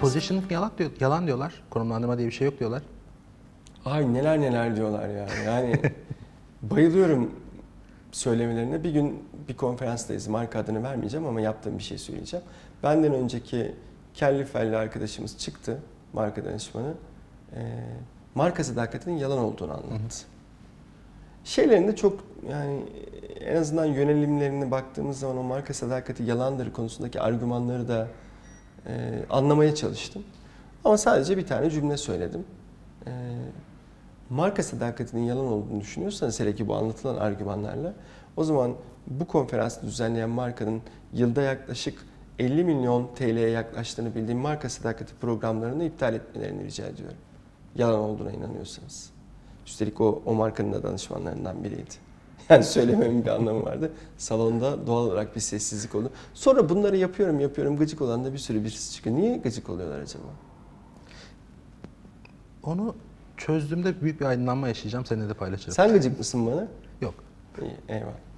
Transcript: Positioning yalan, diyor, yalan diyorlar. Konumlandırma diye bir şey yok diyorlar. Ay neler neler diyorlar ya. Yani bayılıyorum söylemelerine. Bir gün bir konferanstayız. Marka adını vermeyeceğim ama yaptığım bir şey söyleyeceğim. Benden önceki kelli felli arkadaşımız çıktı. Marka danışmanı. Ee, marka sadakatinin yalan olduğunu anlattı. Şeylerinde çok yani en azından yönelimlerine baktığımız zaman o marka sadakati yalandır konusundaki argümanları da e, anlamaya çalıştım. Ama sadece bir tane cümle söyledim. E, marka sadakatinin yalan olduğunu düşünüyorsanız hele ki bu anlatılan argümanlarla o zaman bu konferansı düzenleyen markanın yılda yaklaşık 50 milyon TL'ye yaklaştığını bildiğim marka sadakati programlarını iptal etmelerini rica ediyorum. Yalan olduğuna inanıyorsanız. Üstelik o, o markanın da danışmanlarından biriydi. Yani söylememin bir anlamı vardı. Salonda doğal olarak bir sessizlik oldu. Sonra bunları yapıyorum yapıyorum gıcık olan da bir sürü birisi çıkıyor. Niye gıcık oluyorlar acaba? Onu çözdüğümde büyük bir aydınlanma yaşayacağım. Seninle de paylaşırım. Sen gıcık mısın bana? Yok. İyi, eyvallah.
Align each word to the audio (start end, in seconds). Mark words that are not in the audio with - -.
Positioning 0.00 0.52
yalan, 0.52 0.70
diyor, 0.78 0.90
yalan 1.00 1.26
diyorlar. 1.26 1.62
Konumlandırma 1.70 2.18
diye 2.18 2.26
bir 2.26 2.32
şey 2.32 2.44
yok 2.44 2.58
diyorlar. 2.58 2.82
Ay 3.84 4.14
neler 4.14 4.40
neler 4.40 4.76
diyorlar 4.76 5.08
ya. 5.08 5.26
Yani 5.46 5.80
bayılıyorum 6.62 7.30
söylemelerine. 8.12 8.84
Bir 8.84 8.90
gün 8.90 9.24
bir 9.48 9.56
konferanstayız. 9.56 10.28
Marka 10.28 10.58
adını 10.58 10.82
vermeyeceğim 10.82 11.26
ama 11.26 11.40
yaptığım 11.40 11.78
bir 11.78 11.82
şey 11.82 11.98
söyleyeceğim. 11.98 12.46
Benden 12.82 13.14
önceki 13.14 13.74
kelli 14.14 14.44
felli 14.44 14.76
arkadaşımız 14.76 15.38
çıktı. 15.38 15.78
Marka 16.12 16.44
danışmanı. 16.44 16.94
Ee, 17.56 17.84
marka 18.34 18.64
sadakatinin 18.64 19.16
yalan 19.16 19.38
olduğunu 19.38 19.72
anlattı. 19.72 20.26
Şeylerinde 21.44 21.96
çok 21.96 22.24
yani 22.50 22.82
en 23.40 23.56
azından 23.56 23.84
yönelimlerine 23.84 24.70
baktığımız 24.70 25.18
zaman 25.18 25.38
o 25.38 25.42
marka 25.42 25.74
sadakati 25.74 26.22
yalandır 26.22 26.72
konusundaki 26.72 27.20
argümanları 27.20 27.88
da 27.88 28.08
e, 28.86 29.24
anlamaya 29.30 29.74
çalıştım. 29.74 30.24
Ama 30.84 30.98
sadece 30.98 31.36
bir 31.36 31.46
tane 31.46 31.70
cümle 31.70 31.96
söyledim. 31.96 32.44
E, 33.06 33.10
marka 34.30 34.62
sadakatinin 34.62 35.22
yalan 35.22 35.46
olduğunu 35.46 35.80
düşünüyorsanız 35.80 36.40
hele 36.40 36.54
ki 36.54 36.68
bu 36.68 36.74
anlatılan 36.76 37.16
argümanlarla 37.16 37.94
o 38.36 38.44
zaman 38.44 38.74
bu 39.06 39.26
konferansı 39.26 39.82
düzenleyen 39.82 40.30
markanın 40.30 40.82
yılda 41.12 41.42
yaklaşık 41.42 42.06
50 42.38 42.64
milyon 42.64 43.10
TL'ye 43.14 43.50
yaklaştığını 43.50 44.14
bildiğim 44.14 44.38
marka 44.38 44.68
sadakati 44.68 45.14
programlarını 45.20 45.84
iptal 45.84 46.14
etmelerini 46.14 46.64
rica 46.64 46.86
ediyorum. 46.86 47.16
Yalan 47.76 47.98
olduğuna 48.00 48.32
inanıyorsanız. 48.32 49.10
Üstelik 49.66 50.00
o, 50.00 50.22
o 50.26 50.34
markanın 50.34 50.72
da 50.72 50.82
danışmanlarından 50.82 51.64
biriydi. 51.64 51.94
Yani 52.50 52.64
söylememin 52.64 53.24
bir 53.24 53.30
anlamı 53.30 53.64
vardı. 53.64 53.92
Salonda 54.18 54.86
doğal 54.86 55.04
olarak 55.04 55.36
bir 55.36 55.40
sessizlik 55.40 55.94
oldu. 55.94 56.10
Sonra 56.34 56.68
bunları 56.68 56.96
yapıyorum 56.96 57.40
yapıyorum 57.40 57.76
gıcık 57.76 58.00
olan 58.00 58.24
da 58.24 58.32
bir 58.32 58.38
sürü 58.38 58.64
birisi 58.64 58.94
çıkıyor. 58.94 59.16
Niye 59.16 59.36
gıcık 59.36 59.70
oluyorlar 59.70 60.00
acaba? 60.00 60.24
Onu 62.62 62.94
çözdüğümde 63.36 64.00
büyük 64.00 64.20
bir 64.20 64.26
aydınlanma 64.26 64.68
yaşayacağım. 64.68 65.06
Seninle 65.06 65.28
de 65.28 65.34
paylaşırım. 65.34 65.72
Sen 65.74 65.92
gıcık 65.92 66.18
mısın 66.18 66.46
bana? 66.46 66.68
Yok. 67.00 67.14
İyi, 67.62 67.76
eyvallah. 67.88 68.29